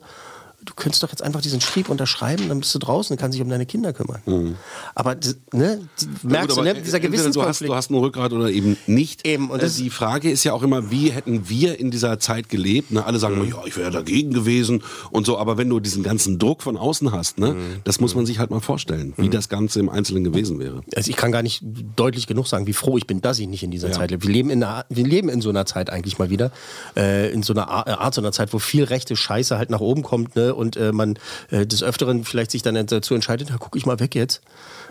[0.64, 3.42] du könntest doch jetzt einfach diesen Schrieb unterschreiben, dann bist du draußen und kannst dich
[3.42, 4.20] um deine Kinder kümmern.
[4.26, 4.56] Mhm.
[4.94, 5.16] Aber
[5.52, 5.80] ne,
[6.22, 7.70] merkst gut, du, ne, dieser Gewissenskonflikt.
[7.70, 9.26] Du hast, du hast ein Rückgrat oder eben nicht.
[9.26, 12.48] Eben, und äh, die Frage ist ja auch immer, wie hätten wir in dieser Zeit
[12.48, 12.90] gelebt?
[12.90, 13.04] Ne?
[13.04, 13.48] Alle sagen mhm.
[13.48, 17.12] ja, ich wäre dagegen gewesen und so, aber wenn du diesen ganzen Druck von außen
[17.12, 17.76] hast, ne, mhm.
[17.84, 19.30] das muss man sich halt mal vorstellen, wie mhm.
[19.30, 20.82] das Ganze im Einzelnen gewesen wäre.
[20.94, 21.62] Also ich kann gar nicht
[21.96, 23.94] deutlich genug sagen, wie froh ich bin, dass ich nicht in dieser ja.
[23.94, 24.24] Zeit lebe.
[24.24, 26.50] Wir leben in, einer, wir leben in so einer Zeit eigentlich mal wieder,
[26.96, 30.02] äh, in so einer Art, so einer Zeit, wo viel rechte Scheiße halt nach oben
[30.02, 31.18] kommt ne, und äh, man
[31.50, 34.40] äh, des Öfteren vielleicht sich dann dazu entscheidet, da gucke ich mal weg jetzt.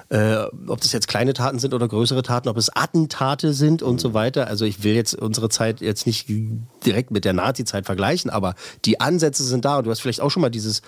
[0.09, 4.01] Äh, ob das jetzt kleine Taten sind oder größere Taten, ob es Attentate sind und
[4.01, 4.47] so weiter.
[4.47, 6.27] Also ich will jetzt unsere Zeit jetzt nicht
[6.83, 9.77] direkt mit der Nazi-Zeit vergleichen, aber die Ansätze sind da.
[9.77, 10.81] Und du hast vielleicht auch schon mal dieses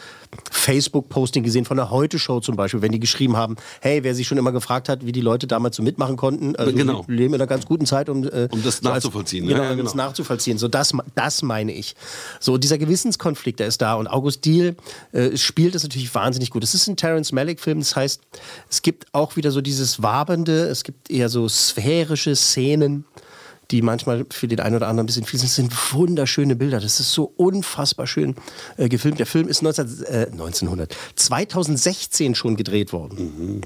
[0.49, 4.39] Facebook-Posting gesehen von der Heute-Show zum Beispiel, wenn die geschrieben haben, hey, wer sich schon
[4.39, 7.03] immer gefragt hat, wie die Leute damals so mitmachen konnten, also genau.
[7.07, 9.45] wir leben in einer ganz guten Zeit, um, äh, um das nachzuvollziehen.
[9.45, 9.83] So als, genau, ja, genau.
[9.83, 10.57] das nachzuvollziehen.
[10.57, 11.95] So das, das meine ich.
[12.39, 13.93] So dieser Gewissenskonflikt, der ist da.
[13.93, 14.60] Und August Diehl
[15.11, 16.63] äh, spielt das natürlich wahnsinnig gut.
[16.63, 18.21] Es ist ein Terence Malick-Film, das heißt,
[18.69, 23.05] es gibt auch wieder so dieses Wabende, es gibt eher so sphärische Szenen,
[23.71, 25.47] die manchmal für den einen oder anderen ein bisschen viel sind.
[25.47, 26.79] Das sind wunderschöne Bilder.
[26.79, 28.35] Das ist so unfassbar schön
[28.77, 29.19] äh, gefilmt.
[29.19, 33.33] Der Film ist 19, äh, 1900, 2016 schon gedreht worden.
[33.37, 33.61] Mhm.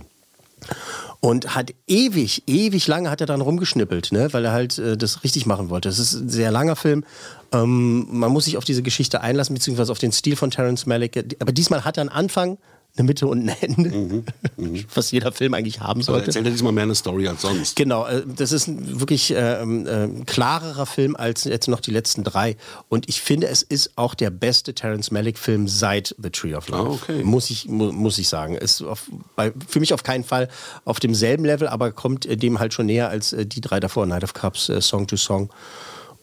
[1.26, 4.32] Und hat ewig, ewig lange hat er dann rumgeschnippelt, ne?
[4.32, 5.90] weil er halt äh, das richtig machen wollte.
[5.90, 7.04] Das ist ein sehr langer Film.
[7.52, 11.36] Ähm, man muss sich auf diese Geschichte einlassen, beziehungsweise auf den Stil von Terence Malick.
[11.40, 12.60] Aber diesmal hat er einen Anfang,
[12.98, 14.26] eine Mitte und ein Ende, mhm,
[14.58, 14.86] mhm.
[14.94, 16.20] was jeder Film eigentlich haben sollte.
[16.20, 17.76] Aber erzählt er diesmal mehr eine Story als sonst.
[17.76, 22.24] Genau, äh, das ist ein wirklich äh, äh, klarerer Film als jetzt noch die letzten
[22.24, 22.56] drei.
[22.88, 26.84] Und ich finde, es ist auch der beste Terence Malick-Film seit The Tree of Life.
[26.84, 27.24] Ah, okay.
[27.24, 28.56] Muss ich, mu muss ich sagen.
[28.56, 30.48] Ist auf, bei, für mich auf keinen Fall
[30.86, 34.06] auf demselben Level, aber kommt äh, dem halt schon näher als äh, die drei davor,
[34.06, 35.50] Night of Cups, Song to Song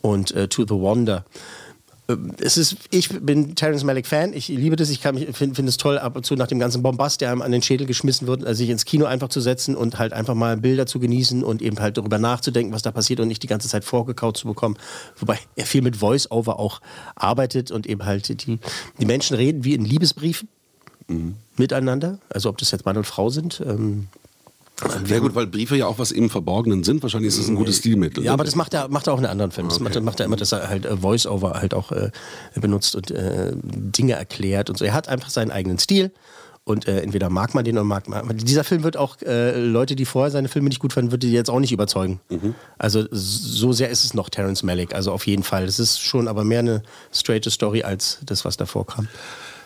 [0.01, 1.25] und To the Wonder
[2.39, 5.99] es ist, ich bin Terence Malick Fan, ich liebe das, ich finde find es toll,
[5.99, 8.59] ab und zu nach dem ganzen Bombast, der einem an den Schädel geschmissen wird, also
[8.59, 11.79] sich ins Kino einfach zu setzen und halt einfach mal Bilder zu genießen und eben
[11.79, 14.77] halt darüber nachzudenken, was da passiert und nicht die ganze Zeit vorgekaut zu bekommen.
[15.17, 16.81] Wobei er viel mit Voice-Over auch
[17.15, 18.59] arbeitet und eben halt die,
[19.01, 20.49] die Menschen reden wie in Liebesbriefen
[21.07, 21.37] mhm.
[21.57, 23.63] miteinander, also ob das jetzt Mann und Frau sind.
[23.65, 24.09] Ähm,
[25.05, 27.03] sehr gut, weil Briefe ja auch was im Verborgenen sind.
[27.03, 28.25] Wahrscheinlich ist es ein gutes Stilmittel.
[28.25, 29.69] Ja, aber das macht er, macht er auch in anderen Filmen.
[29.69, 29.85] Das okay.
[29.85, 32.11] macht, macht, er immer, dass er halt äh, Voice-Over halt auch äh,
[32.55, 34.85] benutzt und äh, Dinge erklärt und so.
[34.85, 36.13] Er hat einfach seinen eigenen Stil.
[36.65, 38.37] Und äh, entweder mag man den oder mag man.
[38.37, 41.33] Dieser Film wird auch äh, Leute, die vorher seine Filme nicht gut fanden, würde die
[41.33, 42.21] jetzt auch nicht überzeugen.
[42.31, 42.55] Mhm.
[42.79, 44.95] Also so sehr ist es noch Terence Malick.
[44.95, 45.67] Also auf jeden Fall.
[45.67, 49.09] Das ist schon aber mehr eine straight Story als das, was davor kam.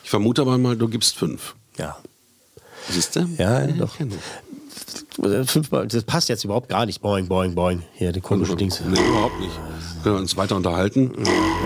[0.05, 1.55] Ich vermute aber mal, du gibst fünf.
[1.77, 1.99] Ja.
[2.89, 3.29] Siehst du?
[3.37, 3.99] Ja, ja doch
[5.45, 7.01] fünfmal, das passt jetzt überhaupt gar nicht.
[7.01, 7.83] Boing, boing, boing.
[7.95, 8.81] Hier, die komische Dings.
[8.81, 9.53] Nee, überhaupt nicht.
[10.03, 11.13] Können wir uns weiter unterhalten?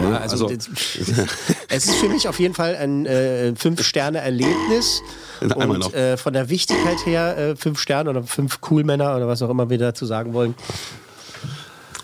[0.03, 0.71] Ja, also, also
[1.69, 5.03] es ist für mich auf jeden Fall ein äh, Fünf-Sterne-Erlebnis.
[5.41, 9.51] Und äh, von der Wichtigkeit her äh, fünf Sterne oder fünf Coolmänner oder was auch
[9.51, 10.55] immer wir dazu sagen wollen.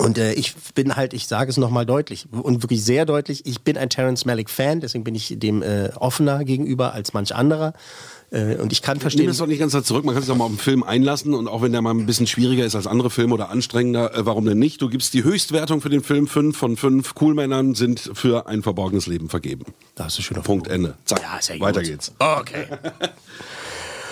[0.06, 3.62] Und äh, ich bin halt, ich sage es nochmal deutlich und wirklich sehr deutlich, ich
[3.62, 7.72] bin ein Terence Malick Fan, deswegen bin ich dem äh, offener gegenüber als manch anderer.
[8.30, 9.22] Äh, und ich kann verstehen.
[9.22, 11.34] Nimm es doch nicht ganz zurück, man kann sich doch mal auf einen Film einlassen
[11.34, 14.24] und auch wenn der mal ein bisschen schwieriger ist als andere Filme oder anstrengender, äh,
[14.24, 14.80] warum denn nicht?
[14.80, 19.08] Du gibst die Höchstwertung für den Film, fünf von fünf Coolmännern sind für ein verborgenes
[19.08, 19.64] Leben vergeben.
[19.96, 20.94] Da ist ein schöner Punkt, Ende.
[21.04, 21.90] Zack, ja weiter gut.
[21.90, 22.12] geht's.
[22.20, 22.66] Okay.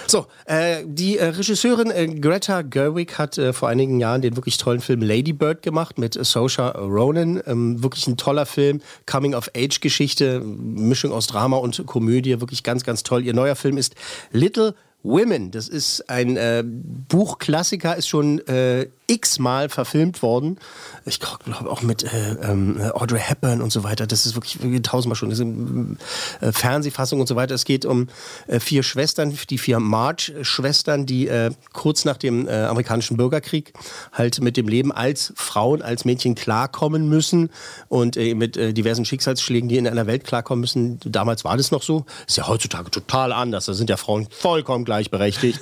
[0.07, 4.59] So, äh, die äh, Regisseurin äh, Greta Gerwig hat äh, vor einigen Jahren den wirklich
[4.59, 7.43] tollen Film Lady Bird gemacht mit Saoirse Ronan.
[7.47, 13.25] Ähm, wirklich ein toller Film, Coming-of-Age-Geschichte, Mischung aus Drama und Komödie, wirklich ganz, ganz toll.
[13.25, 13.95] Ihr neuer Film ist
[14.31, 15.51] Little Women.
[15.51, 20.59] Das ist ein äh, Buchklassiker, ist schon äh, x-mal verfilmt worden.
[21.05, 24.07] Ich glaube auch mit äh, ähm, Audrey Hepburn und so weiter.
[24.07, 25.29] Das ist wirklich, wirklich tausendmal schon.
[25.29, 25.99] Das sind
[26.41, 27.55] äh, Fernsehfassung und so weiter.
[27.55, 28.09] Es geht um
[28.47, 33.75] äh, vier Schwestern, die vier March-Schwestern, die äh, kurz nach dem äh, amerikanischen Bürgerkrieg
[34.13, 37.51] halt mit dem Leben als Frauen, als Mädchen klarkommen müssen
[37.89, 40.99] und äh, mit äh, diversen Schicksalsschlägen, die in einer Welt klarkommen müssen.
[41.05, 42.07] Damals war das noch so.
[42.27, 43.67] Ist ja heutzutage total anders.
[43.67, 45.61] Da sind ja Frauen vollkommen gleichberechtigt.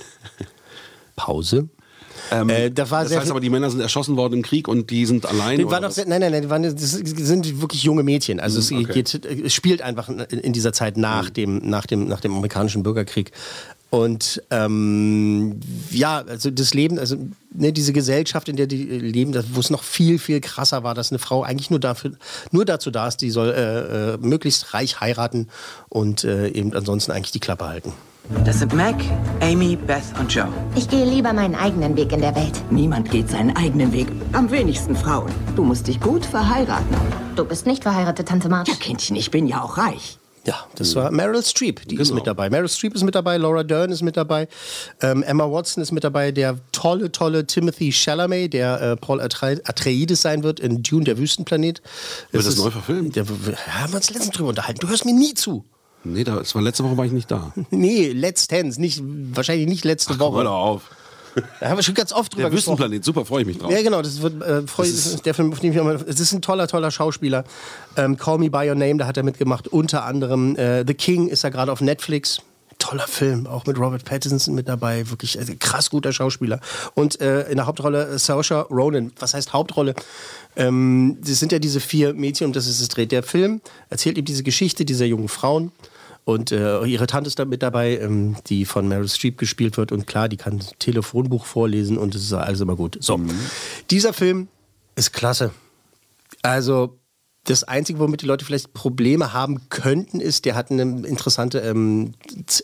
[1.17, 1.69] Pause.
[2.33, 4.91] Ähm, Äh, da war das heißt aber, die Männer sind erschossen worden im Krieg und
[4.91, 5.59] die sind allein.
[5.59, 5.95] Die waren was?
[5.97, 8.41] sehr, nein, nein, nein, die waren, das sind wirklich junge Mädchen.
[8.41, 8.85] Also es, okay.
[8.85, 13.33] geht, es spielt einfach in, dieser Zeit nach, dem, nach, dem, nach dem amerikanischen Bürgerkrieg.
[13.91, 17.17] Und ähm, ja, also das Leben, also
[17.53, 21.13] ne, diese Gesellschaft, in der die leben, wo es noch viel, viel krasser war, dass
[21.13, 22.13] eine Frau eigentlich nur, dafür,
[22.53, 25.49] nur dazu da ist, die soll äh, äh, möglichst reich heiraten
[25.91, 27.93] und äh, eben ansonsten eigentlich die Klappe halten.
[28.45, 28.97] Das sind Mac,
[29.41, 30.49] Amy, Beth und Joe.
[30.75, 32.53] Ich gehe lieber meinen eigenen Weg in der Welt.
[32.71, 34.09] Niemand geht seinen eigenen Weg.
[34.33, 35.31] Am wenigsten Frauen.
[35.55, 36.97] Du musst dich gut verheiraten.
[37.37, 38.69] Du bist nicht verheiratet, Tante March.
[38.69, 40.19] Ja, Kindchen, ich bin ja auch reich.
[40.45, 42.51] Ja, das war Meryl Streep, die ist mit dabei.
[42.51, 44.49] Meryl Streep ist mit dabei, Laura Dern ist mit dabei,
[45.01, 49.61] ähm, Emma Watson ist mit dabei, der tolle, tolle Timothy Chalamet, der äh, Paul Atre
[49.65, 51.81] Atreides sein wird in Dune, der Wüstenplanet.
[52.33, 53.15] Wird das ist- neu verfilmt?
[53.15, 54.81] Der, wir haben uns letztens drüber unterhalten.
[54.81, 55.65] Du hörst mir nie zu.
[56.05, 57.53] Nee, da, das war letzte Woche war ich nicht da.
[57.71, 60.45] Nee, letztens, nicht, wahrscheinlich nicht letzte Hör Woche.
[60.45, 60.83] doch auf.
[61.61, 62.75] Da haben wir schon ganz oft drüber Der gesprochen.
[62.79, 63.71] Wüstenplanet, super, freue ich mich drauf.
[63.73, 65.87] Ja, genau, das wird äh, freu, Das ist- der Film, auf den ich mich auch
[65.87, 67.45] mal- Es ist ein toller, toller Schauspieler.
[67.97, 69.69] Ähm, Call Me By Your Name, da hat er mitgemacht.
[69.69, 72.43] Unter anderem äh, The King ist er gerade auf Netflix.
[72.79, 75.09] Toller Film, auch mit Robert Pattinson mit dabei.
[75.09, 76.61] Wirklich äh, krass guter Schauspieler.
[76.95, 79.13] Und äh, in der Hauptrolle äh, Saoirse Ronan.
[79.19, 79.95] Was heißt Hauptrolle?
[80.57, 83.13] Ähm, das sind ja diese vier Mädchen, um das es dreht.
[83.13, 85.73] Der Film erzählt eben diese Geschichte dieser jungen Frauen.
[86.25, 89.91] Und äh, ihre Tante ist da mit dabei, ähm, die von Meryl Streep gespielt wird.
[89.91, 92.97] Und klar, die kann das Telefonbuch vorlesen und es ist alles immer gut.
[93.01, 93.21] So,
[93.91, 94.49] dieser Film
[94.95, 95.53] ist klasse.
[96.43, 96.99] Also
[97.45, 102.13] das Einzige, womit die Leute vielleicht Probleme haben könnten, ist, der hat eine interessante ähm,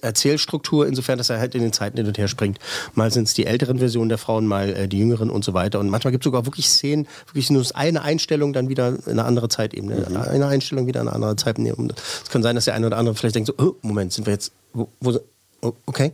[0.02, 2.58] Erzählstruktur, insofern, dass er halt in den Zeiten hin und her springt.
[2.94, 5.80] Mal sind es die älteren Versionen der Frauen, mal äh, die jüngeren und so weiter.
[5.80, 9.24] Und manchmal gibt es sogar wirklich Szenen, wirklich nur eine Einstellung, dann wieder in eine
[9.24, 10.06] andere Zeitebene.
[10.06, 11.94] Eine Einstellung wieder in eine andere Zeitebene.
[12.22, 14.32] Es kann sein, dass der eine oder andere vielleicht denkt so, oh, Moment, sind wir
[14.32, 15.18] jetzt, wo, wo,
[15.60, 16.12] Okay.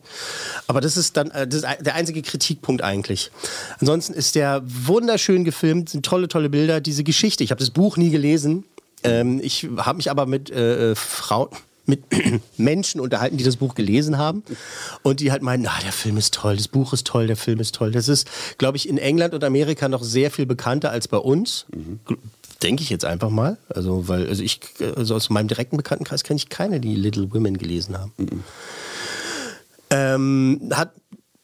[0.66, 3.30] Aber das ist dann äh, das ist der einzige Kritikpunkt eigentlich.
[3.78, 6.80] Ansonsten ist der wunderschön gefilmt, sind tolle, tolle Bilder.
[6.80, 8.64] Diese Geschichte, ich habe das Buch nie gelesen.
[9.02, 11.50] Ähm, ich habe mich aber mit äh, Frauen,
[11.86, 12.04] mit
[12.56, 14.42] Menschen unterhalten, die das Buch gelesen haben
[15.02, 17.60] und die halt meinen, ah, der Film ist toll, das Buch ist toll, der Film
[17.60, 17.90] ist toll.
[17.92, 18.28] Das ist,
[18.58, 21.66] glaube ich, in England und Amerika noch sehr viel bekannter als bei uns.
[22.62, 23.58] Denke ich jetzt einfach mal.
[23.68, 24.60] Also, weil, also ich,
[24.96, 28.12] also aus meinem direkten Bekanntenkreis kenne ich keine, die Little Women gelesen haben.
[29.94, 30.92] Ähm, hat,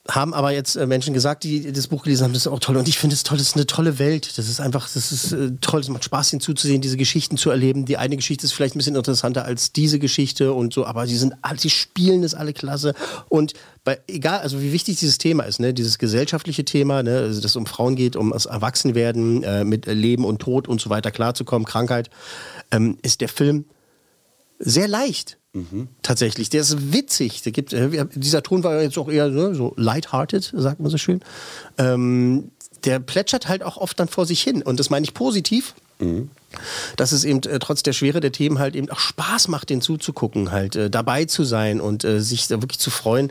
[0.08, 2.76] haben aber jetzt äh, Menschen gesagt, die das Buch gelesen haben, das ist auch toll.
[2.76, 4.38] Und ich finde es toll, das ist eine tolle Welt.
[4.38, 7.50] Das ist einfach, das ist äh, toll, es macht Spaß, ihnen zuzusehen, diese Geschichten zu
[7.50, 7.84] erleben.
[7.84, 11.16] Die eine Geschichte ist vielleicht ein bisschen interessanter als diese Geschichte und so, aber sie
[11.16, 12.94] sind sie spielen das alle klasse.
[13.28, 17.40] Und bei, egal, also wie wichtig dieses Thema ist, ne, dieses gesellschaftliche Thema, ne, also
[17.40, 20.90] dass es um Frauen geht, um das Erwachsenwerden, äh, mit Leben und Tod und so
[20.90, 22.10] weiter klarzukommen, Krankheit,
[22.70, 23.64] ähm, ist der Film
[24.60, 25.38] sehr leicht.
[26.02, 27.42] Tatsächlich, der ist witzig.
[27.42, 30.98] Der gibt, äh, dieser Ton war jetzt auch eher so, so lighthearted, sagt man so
[30.98, 31.20] schön.
[31.76, 32.52] Ähm,
[32.84, 34.62] der plätschert halt auch oft dann vor sich hin.
[34.62, 35.74] Und das meine ich positiv.
[36.96, 39.82] Dass es eben äh, trotz der Schwere der Themen halt eben auch Spaß macht, den
[39.82, 43.30] zuzugucken, halt äh, dabei zu sein und äh, sich da wirklich zu freuen,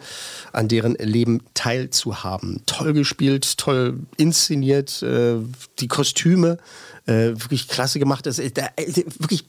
[0.53, 2.61] an deren Leben teilzuhaben.
[2.67, 5.37] Toll gespielt, toll inszeniert, äh,
[5.79, 6.59] die Kostüme
[7.07, 8.25] äh, wirklich klasse gemacht.
[8.27, 8.67] Das, da,
[9.17, 9.45] wirklich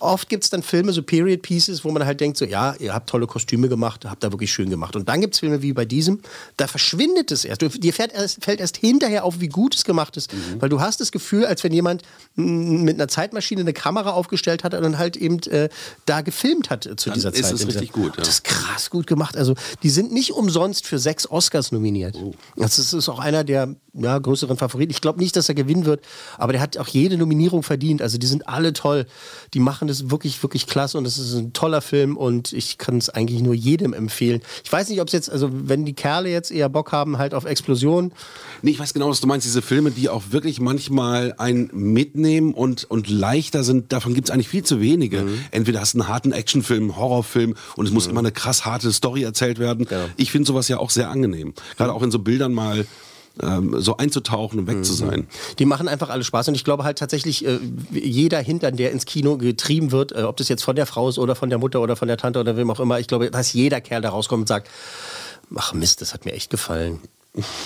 [0.00, 2.94] oft gibt es dann Filme, so Period Pieces, wo man halt denkt, so ja, ihr
[2.94, 4.96] habt tolle Kostüme gemacht, habt da wirklich schön gemacht.
[4.96, 6.20] Und dann gibt es Filme wie bei diesem,
[6.56, 7.62] da verschwindet es erst.
[7.62, 10.30] Du, dir fällt erst, fällt erst hinterher auf, wie gut es gemacht ist.
[10.58, 12.02] Weil du hast das Gefühl, als wenn jemand
[12.34, 15.68] mit einer Zeitmaschine eine Kamera aufgestellt hat und dann halt eben äh,
[16.04, 17.50] da gefilmt hat äh, zu Dann dieser ist Zeit.
[17.52, 18.22] In dieser- richtig gut, ja.
[18.24, 19.36] Das ist krass gut gemacht.
[19.36, 22.16] Also die sind nicht umsonst für sechs Oscars nominiert.
[22.16, 22.34] Oh.
[22.56, 24.90] Das ist, ist auch einer der ja, größeren Favoriten.
[24.90, 26.04] Ich glaube nicht, dass er gewinnen wird,
[26.38, 28.02] aber der hat auch jede Nominierung verdient.
[28.02, 29.06] Also die sind alle toll.
[29.54, 32.98] Die machen das wirklich, wirklich klasse und es ist ein toller Film und ich kann
[32.98, 34.40] es eigentlich nur jedem empfehlen.
[34.64, 37.34] Ich weiß nicht, ob es jetzt, also wenn die Kerle jetzt eher Bock haben, halt
[37.34, 38.12] auf Explosion.
[38.62, 39.46] Nee, ich weiß genau, was du meinst.
[39.46, 44.32] Diese Filme, die auch wirklich manchmal einen mitnehmen und, und leichter sind, davon gibt es
[44.32, 45.22] eigentlich viel zu wenige.
[45.22, 45.38] Mhm.
[45.50, 48.92] Entweder hast du einen harten Actionfilm, einen Horrorfilm und es muss immer eine krass harte
[48.92, 49.86] Story erzählt werden.
[50.16, 51.54] Ich finde sowas ja auch sehr angenehm.
[51.76, 52.86] Gerade auch in so Bildern mal
[53.42, 55.26] ähm, so einzutauchen und weg zu sein.
[55.58, 57.58] Die machen einfach alle Spaß und ich glaube halt tatsächlich, äh,
[57.92, 61.18] jeder Hintern, der ins Kino getrieben wird, äh, ob das jetzt von der Frau ist
[61.18, 63.52] oder von der Mutter oder von der Tante oder wem auch immer, ich glaube, dass
[63.52, 64.68] jeder Kerl da rauskommt und sagt,
[65.54, 67.00] ach Mist, das hat mir echt gefallen.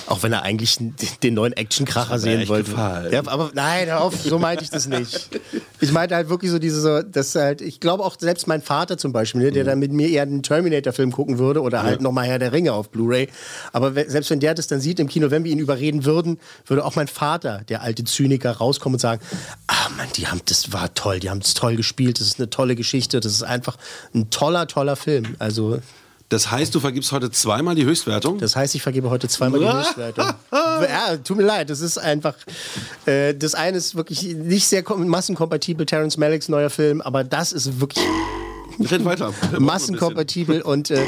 [0.07, 0.79] Auch wenn er eigentlich
[1.23, 2.71] den neuen Actionkracher sehen wollte.
[2.71, 3.13] gefallen.
[3.13, 5.31] Ja, aber nein, hör auf, so meinte ich das nicht.
[5.83, 8.99] Ich meinte halt wirklich so diese, so, dass halt, ich glaube auch selbst mein Vater
[8.99, 12.03] zum Beispiel, ne, der dann mit mir eher einen Terminator-Film gucken würde oder halt Ja.
[12.03, 13.29] nochmal Herr der Ringe auf Blu-ray.
[13.73, 16.85] Aber selbst wenn der das dann sieht im Kino, wenn wir ihn überreden würden, würde
[16.85, 19.23] auch mein Vater, der alte Zyniker, rauskommen und sagen,
[19.69, 22.51] ah Mann, die haben, das war toll, die haben es toll gespielt, das ist eine
[22.51, 23.79] tolle Geschichte, das ist einfach
[24.15, 25.35] ein toller, toller Film.
[25.39, 25.81] Also
[26.31, 28.39] Das heißt, du vergibst heute zweimal die Höchstwertung?
[28.39, 30.27] Das heißt, ich vergebe heute zweimal die Höchstwertung.
[30.53, 32.35] ja, tut mir leid, das ist einfach.
[33.05, 37.53] Äh, das eine ist wirklich nicht sehr kom- massenkompatibel, Terence Malicks neuer Film, aber das
[37.53, 38.05] ist wirklich.
[38.91, 39.35] Red weiter.
[39.59, 41.05] Massenkompatibel und äh,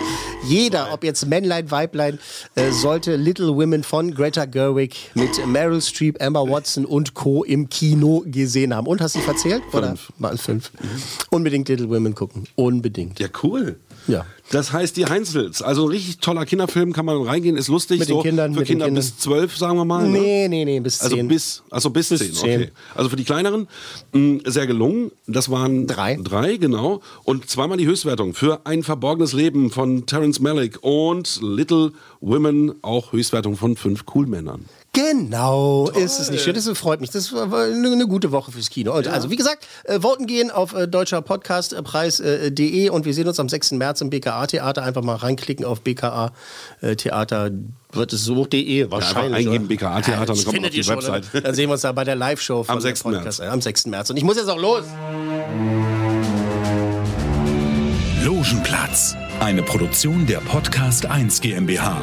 [0.46, 2.18] jeder, ob jetzt Männlein, Weiblein,
[2.54, 7.44] äh, sollte Little Women von Greta Gerwig mit Meryl Streep, Emma Watson und Co.
[7.44, 8.86] im Kino gesehen haben.
[8.86, 9.62] Und hast du verzählt?
[9.72, 9.94] Oder?
[10.18, 10.70] Mal fünf.
[11.30, 12.44] Unbedingt Little Women gucken.
[12.56, 13.18] Unbedingt.
[13.20, 13.76] Ja, cool.
[14.08, 14.26] Ja.
[14.50, 18.00] Das heißt, die Heinzels, also ein richtig toller Kinderfilm, kann man reingehen, ist lustig.
[18.00, 20.06] Mit den so Kindern, Für den Kinder bis zwölf, sagen wir mal.
[20.08, 20.18] ne?
[20.18, 21.28] Nee, nee, nee, bis Also zehn.
[21.28, 22.60] bis, also bis, Bis zehn, zehn.
[22.62, 22.70] okay.
[22.94, 23.66] Also für die kleineren
[24.12, 25.10] mh, sehr gelungen.
[25.26, 26.18] Das waren Drei.
[26.22, 27.00] Drei, genau.
[27.24, 33.12] Und zweimal die Höchstwertung für ein verborgenes Leben von Terence Malick und Little Women auch
[33.12, 34.66] Höchstwertung von fünf Coolmännern.
[34.94, 36.52] Genau, ist es nicht schön.
[36.52, 37.08] Das freut mich.
[37.08, 38.94] Das war eine, eine gute Woche fürs Kino.
[38.94, 43.48] Und Also wie gesagt, äh, voten gehen auf äh, deutscherpodcastpreis.de und wir sehen uns am
[43.48, 43.70] 6.
[43.72, 44.82] März im BKA-Theater.
[44.82, 47.50] Einfach mal reinklicken auf BKA-Theater.
[47.92, 49.46] Wird es so.de wahrscheinlich.
[49.46, 49.74] eingeben, oder?
[49.76, 51.24] BKA-Theater, dann das kommt auf die ihr schon, Website.
[51.32, 51.40] oder?
[51.40, 53.02] Dann sehen wir uns da bei der Live-Show Am 6.
[53.04, 53.86] der Podcast, äh, am 6.
[53.86, 54.10] März.
[54.10, 54.82] Und ich muss jetzt auch los.
[58.22, 62.02] Logenplatz, eine Produktion der Podcast 1 GmbH.